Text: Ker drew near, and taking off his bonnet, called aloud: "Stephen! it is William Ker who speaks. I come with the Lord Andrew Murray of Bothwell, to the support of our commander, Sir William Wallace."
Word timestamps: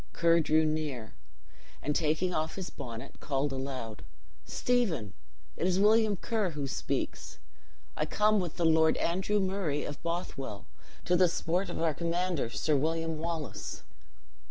Ker 0.13 0.39
drew 0.39 0.65
near, 0.65 1.13
and 1.83 1.95
taking 1.95 2.33
off 2.33 2.55
his 2.55 2.71
bonnet, 2.71 3.19
called 3.19 3.51
aloud: 3.53 4.03
"Stephen! 4.47 5.13
it 5.55 5.67
is 5.67 5.79
William 5.79 6.15
Ker 6.17 6.49
who 6.49 6.67
speaks. 6.67 7.37
I 7.95 8.07
come 8.07 8.39
with 8.39 8.55
the 8.57 8.65
Lord 8.65 8.97
Andrew 8.97 9.39
Murray 9.39 9.83
of 9.85 10.01
Bothwell, 10.01 10.65
to 11.05 11.15
the 11.15 11.29
support 11.29 11.69
of 11.69 11.79
our 11.79 11.93
commander, 11.93 12.49
Sir 12.49 12.75
William 12.75 13.19
Wallace." 13.19 13.83